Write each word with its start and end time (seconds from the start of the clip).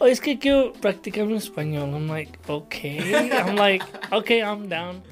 Oh, 0.00 0.06
es 0.06 0.20
que 0.20 0.36
quiero 0.36 0.72
practicar 0.72 1.26
mi 1.26 1.34
español. 1.34 1.94
I'm 1.94 2.08
like, 2.08 2.38
okay. 2.48 3.30
I'm 3.30 3.54
like, 3.56 3.84
okay, 4.12 4.42
I'm 4.42 4.68
down. 4.68 5.02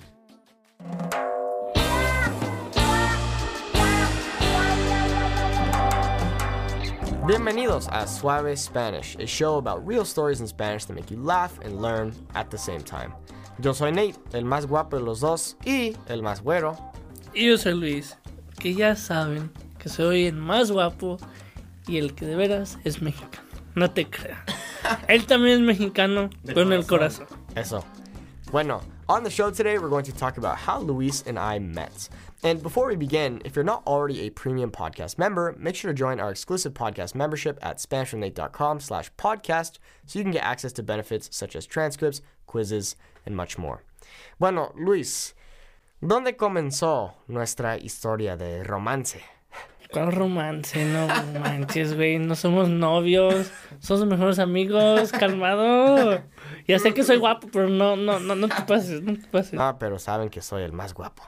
Bienvenidos 7.24 7.88
a 7.92 8.08
Suave 8.08 8.58
Spanish, 8.58 9.14
a 9.20 9.26
show 9.26 9.58
about 9.58 9.86
real 9.86 10.04
stories 10.04 10.40
in 10.40 10.48
Spanish 10.48 10.86
that 10.86 10.94
make 10.94 11.08
you 11.08 11.18
laugh 11.22 11.56
and 11.62 11.80
learn 11.80 12.12
at 12.34 12.50
the 12.50 12.58
same 12.58 12.80
time. 12.80 13.14
Yo 13.60 13.72
soy 13.72 13.92
Nate, 13.92 14.18
el 14.32 14.44
más 14.44 14.66
guapo 14.66 14.98
de 14.98 15.04
los 15.04 15.20
dos 15.20 15.54
y 15.64 15.94
el 16.08 16.20
más 16.20 16.42
güero. 16.42 16.76
Y 17.32 17.46
yo 17.46 17.56
soy 17.56 17.74
Luis, 17.74 18.16
que 18.58 18.74
ya 18.74 18.96
saben 18.96 19.50
que 19.78 19.88
soy 19.88 20.26
el 20.26 20.34
más 20.34 20.72
guapo 20.72 21.18
y 21.86 21.98
el 21.98 22.14
que 22.14 22.26
de 22.26 22.36
veras 22.36 22.78
es 22.84 23.02
mexicano. 23.02 23.48
No 23.74 23.90
te 23.90 24.04
creas. 24.08 24.38
Él 25.08 25.26
también 25.26 25.60
es 25.60 25.60
mexicano, 25.60 26.30
pero 26.44 26.62
en 26.62 26.72
el 26.72 26.86
corazón. 26.86 27.26
Eso. 27.56 27.84
Bueno, 28.50 28.82
on 29.08 29.22
the 29.24 29.30
show 29.30 29.50
today, 29.50 29.78
we're 29.78 29.88
going 29.88 30.04
to 30.04 30.12
talk 30.12 30.36
about 30.36 30.58
how 30.58 30.78
Luis 30.78 31.22
and 31.26 31.38
I 31.38 31.58
met. 31.58 32.10
And 32.42 32.62
before 32.62 32.86
we 32.86 32.96
begin, 32.96 33.40
if 33.44 33.56
you're 33.56 33.64
not 33.64 33.82
already 33.86 34.26
a 34.26 34.30
premium 34.30 34.70
podcast 34.70 35.16
member, 35.16 35.54
make 35.58 35.74
sure 35.74 35.90
to 35.90 35.94
join 35.94 36.20
our 36.20 36.30
exclusive 36.30 36.74
podcast 36.74 37.14
membership 37.14 37.58
at 37.62 37.78
SpanishWithNate.com 37.78 38.80
slash 38.80 39.10
podcast 39.14 39.78
so 40.04 40.18
you 40.18 40.24
can 40.24 40.32
get 40.32 40.42
access 40.42 40.72
to 40.74 40.82
benefits 40.82 41.34
such 41.34 41.56
as 41.56 41.64
transcripts, 41.66 42.20
quizzes, 42.46 42.96
and 43.24 43.34
much 43.36 43.56
more. 43.56 43.82
Bueno, 44.38 44.72
Luis, 44.76 45.34
¿dónde 46.02 46.36
comenzó 46.36 47.12
nuestra 47.28 47.78
historia 47.78 48.36
de 48.36 48.64
romance? 48.64 49.22
¿Cuál 49.92 50.12
romance? 50.12 50.84
No 50.86 51.06
manches, 51.40 51.94
güey. 51.94 52.18
No 52.18 52.34
somos 52.34 52.68
novios. 52.68 53.52
Somos 53.78 54.06
mejores 54.06 54.38
amigos. 54.38 55.12
Calmado. 55.12 56.22
Ya 56.66 56.78
sé 56.78 56.94
que 56.94 57.02
soy 57.02 57.18
guapo, 57.18 57.48
pero 57.52 57.68
no, 57.68 57.96
no, 57.96 58.18
no, 58.18 58.34
no 58.34 58.48
te 58.48 58.62
pases, 58.62 59.02
no 59.02 59.14
te 59.14 59.26
pases. 59.28 59.58
Ah, 59.58 59.76
pero 59.78 59.98
saben 59.98 60.30
que 60.30 60.40
soy 60.40 60.62
el 60.62 60.72
más 60.72 60.94
guapo. 60.94 61.22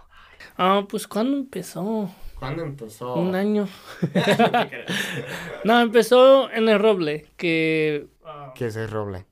Ah, 0.57 0.85
pues 0.89 1.07
¿cuándo 1.07 1.37
empezó? 1.37 2.11
¿Cuándo 2.39 2.63
empezó? 2.63 3.15
Un 3.15 3.35
año. 3.35 3.69
no, 5.65 5.81
empezó 5.81 6.51
en 6.51 6.69
el 6.69 6.79
Roble, 6.79 7.27
que... 7.37 8.07
¿Qué 8.55 8.67
es 8.67 8.77
el 8.77 8.89
roble? 8.89 9.27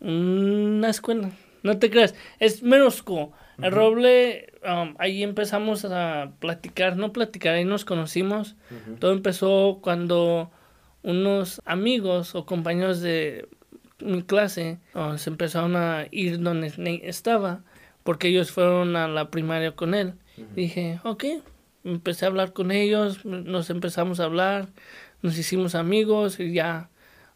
Una 0.00 0.90
escuela. 0.90 1.30
No 1.62 1.78
te 1.78 1.90
creas. 1.90 2.14
Es 2.38 2.62
school. 2.90 3.30
El 3.62 3.70
Roble, 3.70 4.52
um, 4.64 4.94
ahí 4.98 5.22
empezamos 5.22 5.84
a 5.84 6.32
platicar, 6.40 6.96
no 6.96 7.12
platicar, 7.12 7.54
ahí 7.54 7.64
nos 7.64 7.84
conocimos. 7.84 8.56
Todo 8.98 9.12
empezó 9.12 9.78
cuando 9.82 10.50
unos 11.02 11.60
amigos 11.64 12.34
o 12.34 12.46
compañeros 12.46 13.00
de 13.00 13.48
mi 14.00 14.22
clase 14.22 14.78
uh, 14.94 15.16
se 15.16 15.30
empezaron 15.30 15.76
a 15.76 16.06
ir 16.10 16.40
donde 16.40 16.72
estaba, 17.04 17.62
porque 18.02 18.28
ellos 18.28 18.50
fueron 18.50 18.96
a 18.96 19.06
la 19.06 19.30
primaria 19.30 19.72
con 19.72 19.94
él. 19.94 20.14
Dije, 20.56 20.98
ok, 21.04 21.24
empecé 21.84 22.24
a 22.24 22.28
hablar 22.28 22.52
con 22.52 22.70
ellos, 22.72 23.24
nos 23.24 23.70
empezamos 23.70 24.18
a 24.18 24.24
hablar, 24.24 24.68
nos 25.20 25.38
hicimos 25.38 25.74
amigos 25.74 26.40
y 26.40 26.52
ya 26.52 26.88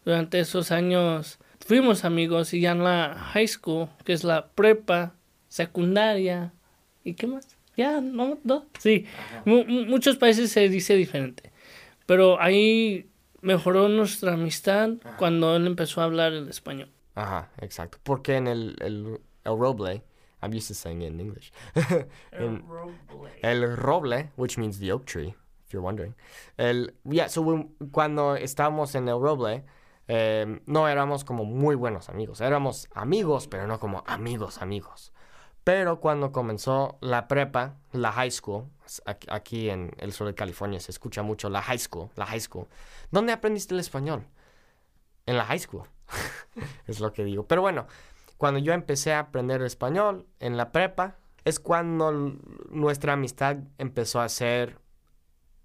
durante 0.05 0.41
esos 0.41 0.73
años 0.73 1.39
fuimos 1.67 2.05
amigos 2.05 2.55
y 2.55 2.61
ya 2.61 2.73
en 2.73 2.83
la 2.85 3.15
high 3.33 3.47
school, 3.49 3.89
que 4.05 4.13
es 4.13 4.25
la 4.25 4.49
prepa, 4.49 5.15
secundaria, 5.49 6.53
¿y 7.05 7.15
qué 7.15 7.27
más? 7.27 7.57
Ya, 7.77 8.01
no, 8.01 8.39
no, 8.45 8.65
sí, 8.79 9.05
Mu- 9.45 9.65
mu- 9.65 9.85
muchos 9.85 10.17
países 10.17 10.51
se 10.51 10.69
dice 10.69 10.95
diferente, 10.95 11.53
pero 12.07 12.41
ahí 12.41 13.09
mejoró 13.43 13.89
nuestra 13.89 14.33
amistad 14.35 14.91
cuando 15.19 15.55
él 15.57 15.67
empezó 15.67 16.01
a 16.01 16.05
hablar 16.05 16.33
el 16.33 16.49
español. 16.49 16.89
Ajá, 17.15 17.51
exacto. 17.61 17.99
Porque 18.03 18.37
en 18.37 18.47
el, 18.47 18.77
el, 18.81 19.21
el 19.45 19.59
roble, 19.59 20.03
I'm 20.43 20.53
used 20.55 20.69
to 20.69 20.75
saying 20.75 21.03
it 21.03 21.13
in 21.13 21.21
English. 21.21 21.53
En- 22.33 22.63
el 23.43 23.77
roble, 23.77 24.31
which 24.37 24.57
means 24.59 24.79
the 24.79 24.93
oak 24.93 25.05
tree, 25.07 25.35
if 25.67 25.73
you're 25.73 25.83
wondering. 25.85 26.15
El, 26.59 26.93
yeah, 27.05 27.29
so 27.29 27.43
when- 27.43 27.71
cuando 27.93 28.37
estábamos 28.37 28.95
en 28.95 29.09
el 29.09 29.19
roble, 29.21 29.65
em, 30.09 30.61
no 30.67 30.89
éramos 30.89 31.25
como 31.25 31.45
muy 31.45 31.75
buenos 31.75 32.09
amigos. 32.09 32.41
Éramos 32.41 32.89
amigos, 32.95 33.49
pero 33.49 33.67
no 33.67 33.79
como 33.81 34.05
amigos, 34.07 34.63
amigos. 34.63 35.13
Pero 35.65 35.99
cuando 36.01 36.31
comenzó 36.31 36.97
la 37.01 37.27
prepa, 37.27 37.75
la 37.93 38.13
high 38.13 38.31
school, 38.31 38.67
aquí- 39.29 39.69
en 39.69 39.91
el 39.99 40.13
sur 40.13 40.27
de 40.29 40.35
California 40.35 40.79
se 40.79 40.93
escucha 40.93 41.23
mucho 41.23 41.49
la 41.51 41.61
high 41.63 41.79
school, 41.79 42.09
la 42.15 42.27
high 42.27 42.41
school. 42.41 42.69
¿Dónde 43.11 43.33
aprendiste 43.33 43.75
el 43.75 43.81
español? 43.81 44.27
En 45.27 45.37
la 45.37 45.45
high 45.45 45.59
school. 45.59 45.83
es 46.87 47.01
lo 47.01 47.13
que 47.13 47.25
digo. 47.25 47.47
Pero 47.47 47.63
bueno, 47.63 47.87
cuando 48.37 48.61
yo 48.61 48.73
empecé 48.73 49.13
a 49.13 49.19
aprender 49.21 49.61
español 49.63 50.27
en 50.41 50.57
la 50.57 50.71
prepa, 50.71 51.17
es 51.45 51.59
cuando 51.61 52.13
nuestra 52.71 53.15
amistad 53.15 53.57
empezó 53.79 54.21
a 54.21 54.29
ser, 54.29 54.79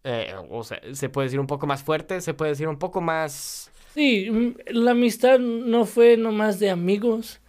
eh, 0.04 0.34
o 0.50 0.64
sea, 0.64 0.80
se 0.94 1.10
puede 1.10 1.28
decir 1.28 1.40
un 1.40 1.48
poco 1.48 1.68
más 1.68 1.84
fuerte, 1.84 2.22
se 2.22 2.34
puede 2.34 2.52
decir 2.52 2.68
un 2.68 2.78
poco 2.78 3.02
más... 3.02 3.71
Sí, 3.94 4.30
mm, 4.32 4.56
la 4.68 4.92
amistad 4.92 5.40
no 5.40 5.86
fue 5.86 6.18
nomás 6.18 6.60
de 6.60 6.70
amigos. 6.70 7.42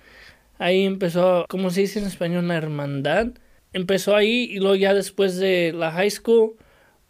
Ahí 0.58 0.84
empezó, 0.84 1.46
como 1.48 1.70
se 1.70 1.82
dice 1.82 2.00
en 2.00 2.06
español, 2.06 2.48
la 2.48 2.56
hermandad. 2.56 3.28
Empezó 3.72 4.16
ahí 4.16 4.48
y 4.50 4.58
luego 4.58 4.76
ya 4.76 4.94
después 4.94 5.38
de 5.38 5.72
la 5.74 5.92
high 5.92 6.10
school 6.10 6.56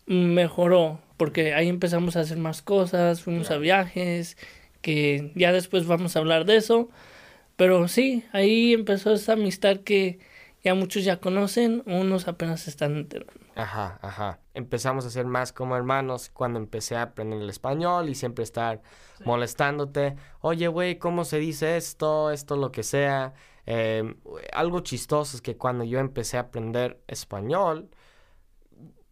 mejoró, 0.06 1.00
porque 1.19 1.54
ahí 1.54 1.69
empezamos 1.69 2.16
a 2.16 2.20
hacer 2.20 2.38
más 2.38 2.62
cosas, 2.62 3.22
fuimos 3.22 3.50
a 3.50 3.59
viajes, 3.59 4.37
que 4.82 5.32
ya 5.37 5.53
después 5.53 5.87
vamos 5.87 6.16
a 6.16 6.20
hablar 6.20 6.44
de 6.47 6.56
eso. 6.56 6.91
Pero 7.56 7.88
sí, 7.88 8.25
ahí 8.32 8.75
empezó 8.75 9.14
esa 9.14 9.34
amistad 9.34 9.78
que 9.81 10.20
ya 10.62 10.74
muchos 10.74 11.04
ya 11.04 11.20
conocen, 11.20 11.82
unos 11.86 12.28
apenas 12.28 12.60
se 12.60 12.70
están 12.70 12.96
enterando. 12.96 13.32
Ajá, 13.56 13.98
ajá. 14.02 14.40
Empezamos 14.54 15.04
a 15.04 15.10
ser 15.10 15.26
más 15.26 15.52
como 15.52 15.76
hermanos 15.76 16.30
cuando 16.32 16.58
empecé 16.58 16.96
a 16.96 17.02
aprender 17.02 17.40
el 17.40 17.50
español 17.50 18.08
y 18.08 18.14
siempre 18.14 18.44
estar 18.44 18.80
molestándote. 19.24 20.16
Oye, 20.40 20.68
güey, 20.68 20.98
¿cómo 20.98 21.24
se 21.24 21.38
dice 21.38 21.76
esto? 21.76 22.30
Esto, 22.30 22.56
lo 22.56 22.70
que 22.70 22.82
sea. 22.82 23.34
Eh, 23.66 24.14
algo 24.52 24.80
chistoso 24.80 25.36
es 25.36 25.42
que 25.42 25.56
cuando 25.56 25.84
yo 25.84 25.98
empecé 25.98 26.36
a 26.36 26.42
aprender 26.42 27.02
español, 27.08 27.90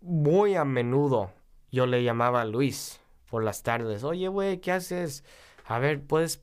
muy 0.01 0.55
a 0.57 0.65
menudo 0.65 1.33
yo 1.71 1.87
le 1.87 2.03
llamaba 2.03 2.43
a 2.43 2.45
Luis 2.45 3.01
por 3.29 3.45
las 3.45 3.63
tardes. 3.63 4.05
Oye, 4.05 4.29
güey, 4.29 4.61
¿qué 4.61 4.73
haces? 4.73 5.25
A 5.67 5.79
ver, 5.79 6.03
¿puedes, 6.03 6.43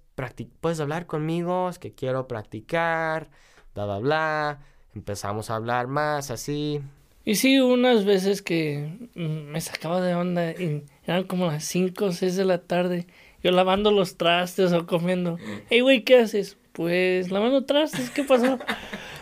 ¿puedes 0.62 0.80
hablar 0.80 1.06
conmigo? 1.06 1.70
Es 1.70 1.80
que 1.80 1.94
quiero 1.94 2.28
practicar, 2.28 3.30
bla, 3.74 3.86
bla, 3.86 4.00
bla. 4.00 4.60
Empezamos 4.98 5.52
a 5.52 5.56
hablar 5.58 5.86
más 5.86 6.32
así. 6.32 6.82
Y 7.24 7.36
sí, 7.36 7.60
unas 7.60 8.04
veces 8.04 8.42
que 8.42 8.90
mm, 9.14 9.52
me 9.52 9.62
sacaba 9.62 10.02
de 10.02 10.16
onda 10.16 10.54
y 10.54 10.86
eran 11.06 11.26
como 11.26 11.46
las 11.46 11.66
5 11.66 12.06
o 12.06 12.12
6 12.12 12.36
de 12.36 12.46
la 12.46 12.58
tarde, 12.58 13.06
yo 13.44 13.52
lavando 13.52 13.92
los 13.92 14.18
trastes 14.18 14.74
o 14.74 14.88
comiendo. 14.88 15.38
Hey, 15.70 15.82
güey, 15.82 16.04
¿qué 16.04 16.18
haces? 16.18 16.58
Pues 16.72 17.30
lavando 17.30 17.64
trastes, 17.66 18.10
¿qué 18.10 18.24
pasó? 18.24 18.58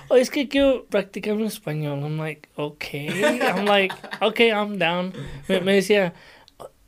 Oh, 0.08 0.16
es 0.16 0.30
que 0.30 0.48
quiero 0.48 0.86
practicar 0.86 1.34
mi 1.34 1.46
español. 1.46 2.04
I'm 2.04 2.20
like, 2.20 2.48
okay. 2.56 3.42
I'm 3.42 3.66
like, 3.66 3.92
okay, 4.22 4.52
I'm 4.52 4.78
down. 4.78 5.14
Me, 5.50 5.60
me 5.62 5.74
decía, 5.74 6.14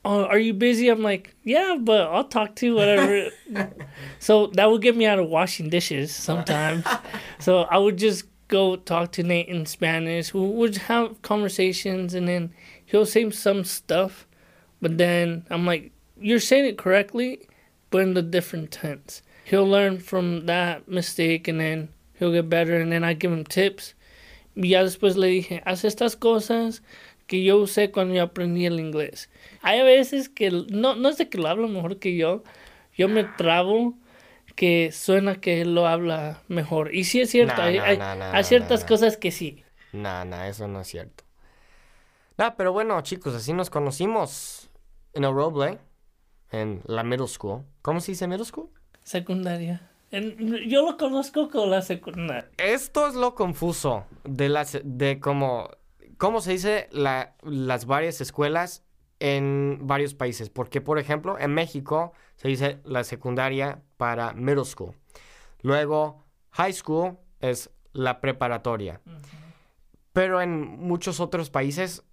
oh, 0.05 0.25
are 0.25 0.37
you 0.37 0.53
busy? 0.53 0.87
I'm 0.87 1.01
like, 1.01 1.35
yeah, 1.43 1.77
but 1.79 2.01
I'll 2.11 2.25
talk 2.25 2.55
to 2.57 2.67
you, 2.67 2.75
whatever. 2.75 3.31
so 4.19 4.51
that 4.53 4.69
would 4.69 4.83
get 4.83 4.95
me 4.95 5.07
out 5.07 5.17
of 5.17 5.29
washing 5.29 5.67
dishes 5.69 6.13
sometimes. 6.13 6.85
so 7.39 7.63
I 7.63 7.79
would 7.79 7.97
just 7.97 8.25
go 8.47 8.75
talk 8.75 9.11
to 9.13 9.23
Nate 9.23 9.47
in 9.47 9.65
Spanish. 9.65 10.33
We 10.33 10.41
would 10.41 10.77
have 10.77 11.21
conversations, 11.21 12.13
and 12.13 12.27
then 12.27 12.53
he'll 12.85 13.05
say 13.05 13.29
some 13.31 13.63
stuff, 13.63 14.27
but 14.81 14.97
then 14.97 15.45
I'm 15.49 15.65
like, 15.65 15.91
you're 16.19 16.39
saying 16.39 16.65
it 16.65 16.77
correctly, 16.77 17.47
but 17.89 18.01
in 18.01 18.13
the 18.13 18.21
different 18.21 18.71
tense. 18.71 19.21
He'll 19.45 19.67
learn 19.67 19.99
from 19.99 20.45
that 20.45 20.87
mistake, 20.87 21.47
and 21.47 21.59
then 21.59 21.89
he'll 22.19 22.31
get 22.31 22.49
better, 22.49 22.79
and 22.79 22.91
then 22.91 23.03
I 23.03 23.13
give 23.13 23.31
him 23.31 23.45
tips. 23.45 23.93
Y 24.55 24.69
ya 24.69 24.83
después 24.83 25.15
le 25.15 25.27
dije, 25.27 25.61
haz 25.65 25.83
estas 25.83 26.15
cosas 26.15 26.81
que 27.27 27.43
yo 27.43 27.61
usé 27.61 27.91
cuando 27.91 28.15
yo 28.15 28.25
aprendí 28.25 28.65
el 28.65 28.79
inglés. 28.79 29.27
Hay 29.61 29.81
veces 29.81 30.29
que, 30.29 30.49
no, 30.49 30.95
no 30.95 31.09
es 31.09 31.17
de 31.17 31.29
que 31.29 31.37
lo 31.37 31.47
habla 31.47 31.67
mejor 31.67 31.99
que 31.99 32.15
yo, 32.15 32.43
yo 32.95 33.07
me 33.07 33.23
trabo 33.23 33.93
que 34.57 34.91
suena 34.91 35.35
que 35.39 35.61
él 35.61 35.73
lo 35.75 35.87
habla 35.87 36.41
mejor. 36.49 36.93
Y 36.93 37.05
sí 37.05 37.21
es 37.21 37.29
cierto, 37.29 37.55
No, 37.55 37.63
hay, 37.63 37.77
no, 37.77 37.83
hay- 37.85 37.97
no, 37.97 38.15
no, 38.15 38.25
hay 38.25 38.41
no, 38.41 38.43
ciertas 38.43 38.81
no, 38.81 38.85
no. 38.85 38.87
cosas 38.89 39.15
que 39.15 39.31
sí. 39.31 39.63
Nah, 39.93 40.25
nah, 40.25 40.47
eso 40.47 40.67
no 40.67 40.81
es 40.81 40.87
cierto. 40.87 41.23
Nah, 42.37 42.51
pero 42.57 42.73
bueno, 42.73 42.99
chicos, 43.01 43.33
así 43.33 43.53
nos 43.53 43.69
conocimos 43.69 44.69
en 45.13 45.23
el 45.23 45.33
Roble, 45.33 45.77
en 46.51 46.81
la 46.85 47.03
middle 47.03 47.27
school. 47.27 47.63
¿Cómo 47.81 47.99
se 47.99 48.11
dice 48.11 48.27
middle 48.27 48.45
school? 48.45 48.69
Secundaria. 49.03 49.89
En- 50.11 50.37
yo 50.69 50.83
lo 50.85 50.97
conozco 50.97 51.49
con 51.49 51.69
la 51.69 51.81
secundaria. 51.81 52.49
Esto 52.57 53.07
es 53.07 53.13
lo 53.15 53.35
confuso 53.35 54.05
de 54.23 54.49
las 54.49 54.79
de 54.83 55.19
cómo 55.19 55.69
cómo 56.17 56.41
se 56.41 56.53
dice 56.53 56.87
la- 56.91 57.35
las 57.43 57.85
varias 57.85 58.21
escuelas 58.21 58.83
en 59.19 59.79
varios 59.83 60.15
países. 60.15 60.49
Porque, 60.49 60.81
por 60.81 60.97
ejemplo, 60.97 61.37
en 61.39 61.53
México 61.53 62.11
se 62.37 62.47
dice 62.47 62.79
la 62.85 63.03
secundaria 63.03 63.81
para 63.97 64.33
middle 64.33 64.65
school. 64.65 64.93
Luego, 65.61 66.23
high 66.51 66.73
school 66.73 67.17
es 67.41 67.69
la 67.93 68.21
preparatoria. 68.21 69.01
Pero 70.13 70.41
en 70.41 70.79
muchos 70.79 71.19
otros 71.19 71.49
países, 71.49 72.03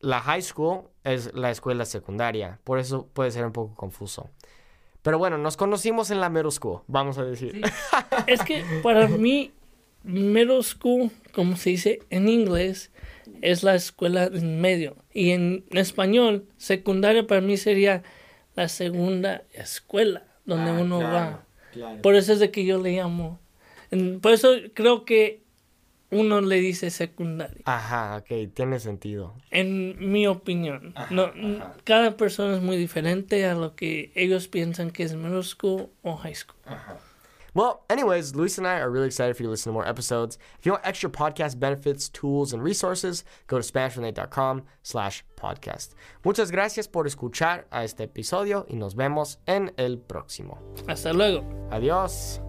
la 0.00 0.20
high 0.20 0.42
school 0.42 0.84
es 1.02 1.34
la 1.34 1.50
escuela 1.50 1.84
secundaria. 1.84 2.60
Por 2.64 2.78
eso 2.78 3.08
puede 3.08 3.30
ser 3.30 3.44
un 3.44 3.52
poco 3.52 3.74
confuso. 3.74 4.30
Pero 5.02 5.18
bueno, 5.18 5.36
nos 5.36 5.56
conocimos 5.56 6.10
en 6.10 6.20
la 6.20 6.30
middle 6.30 6.50
school, 6.50 6.82
vamos 6.86 7.18
a 7.18 7.24
decir. 7.24 7.60
es 8.26 8.42
que 8.42 8.64
para 8.82 9.08
mí, 9.08 9.52
middle 10.02 10.62
school, 10.62 11.10
como 11.34 11.56
se 11.56 11.70
dice 11.70 12.00
en 12.08 12.28
inglés, 12.28 12.90
es 13.42 13.62
la 13.62 13.74
escuela 13.74 14.24
en 14.24 14.60
medio. 14.60 14.96
Y 15.12 15.30
en 15.30 15.66
español, 15.72 16.48
secundaria 16.56 17.26
para 17.26 17.42
mí 17.42 17.56
sería 17.58 18.02
la 18.54 18.68
segunda 18.68 19.42
escuela 19.52 20.33
donde 20.44 20.70
ah, 20.70 20.78
uno 20.80 21.00
va. 21.00 21.44
Por 22.02 22.14
eso 22.14 22.32
es 22.32 22.38
de 22.38 22.50
que 22.50 22.64
yo 22.64 22.80
le 22.80 22.96
llamo. 22.96 23.38
Por 24.20 24.32
eso 24.32 24.48
creo 24.74 25.04
que 25.04 25.42
uno 26.10 26.40
le 26.40 26.60
dice 26.60 26.90
secundaria. 26.90 27.62
Ajá, 27.64 28.18
ok, 28.18 28.52
tiene 28.54 28.78
sentido. 28.78 29.34
En 29.50 30.12
mi 30.12 30.26
opinión. 30.26 30.94
no, 31.10 31.32
Cada 31.84 32.16
persona 32.16 32.56
es 32.56 32.62
muy 32.62 32.76
diferente 32.76 33.44
a 33.46 33.54
lo 33.54 33.74
que 33.74 34.12
ellos 34.14 34.48
piensan 34.48 34.90
que 34.90 35.02
es 35.02 35.14
middle 35.14 35.42
school 35.42 35.88
o 36.02 36.16
high 36.16 36.34
school. 36.34 36.60
Ajá. 36.66 36.98
Well, 37.54 37.84
anyways, 37.88 38.34
Luis 38.34 38.58
and 38.58 38.66
I 38.66 38.80
are 38.80 38.90
really 38.90 39.06
excited 39.06 39.36
for 39.36 39.42
you 39.44 39.46
to 39.46 39.50
listen 39.50 39.70
to 39.70 39.74
more 39.74 39.86
episodes. 39.86 40.38
If 40.58 40.66
you 40.66 40.72
want 40.72 40.84
extra 40.84 41.08
podcast 41.08 41.58
benefits, 41.60 42.08
tools, 42.08 42.52
and 42.52 42.62
resources, 42.62 43.24
go 43.46 43.60
to 43.60 43.72
SpanishWithNate.com 43.72 44.62
slash 44.82 45.24
podcast. 45.36 45.94
Muchas 46.24 46.50
gracias 46.50 46.88
por 46.88 47.06
escuchar 47.06 47.66
a 47.70 47.84
este 47.84 48.04
episodio 48.04 48.66
y 48.68 48.76
nos 48.76 48.94
vemos 48.94 49.38
en 49.46 49.72
el 49.76 49.98
próximo. 49.98 50.58
Hasta 50.88 51.12
luego. 51.12 51.44
Adiós. 51.70 52.40